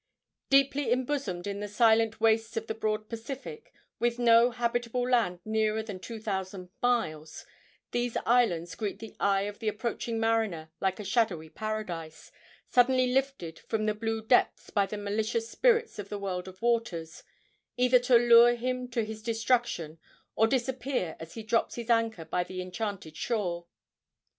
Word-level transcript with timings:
Deeply 0.49 0.91
embosomed 0.91 1.45
in 1.45 1.59
the 1.59 1.67
silent 1.67 2.19
wastes 2.19 2.57
of 2.57 2.65
the 2.65 2.73
broad 2.73 3.07
Pacific, 3.07 3.71
with 3.99 4.17
no 4.17 4.49
habitable 4.49 5.07
land 5.07 5.39
nearer 5.45 5.83
than 5.83 5.99
two 5.99 6.19
thousand 6.19 6.69
miles, 6.81 7.45
these 7.91 8.17
islands 8.25 8.73
greet 8.73 8.97
the 8.97 9.15
eye 9.19 9.43
of 9.43 9.59
the 9.59 9.67
approaching 9.67 10.19
mariner 10.19 10.71
like 10.81 10.99
a 10.99 11.03
shadowy 11.03 11.49
paradise, 11.49 12.31
suddenly 12.67 13.13
lifted 13.13 13.59
from 13.59 13.85
the 13.85 13.93
blue 13.93 14.23
depths 14.23 14.71
by 14.71 14.87
the 14.87 14.97
malicious 14.97 15.47
spirits 15.47 15.99
of 15.99 16.09
the 16.09 16.17
world 16.17 16.47
of 16.47 16.63
waters, 16.63 17.21
either 17.77 17.99
to 17.99 18.15
lure 18.15 18.55
him 18.55 18.87
to 18.87 19.05
his 19.05 19.21
destruction 19.21 19.99
or 20.35 20.47
disappear 20.47 21.15
as 21.19 21.35
he 21.35 21.43
drops 21.43 21.75
his 21.75 21.91
anchor 21.91 22.25
by 22.25 22.43
the 22.43 22.59
enchanted 22.59 23.15
shore. 23.15 23.67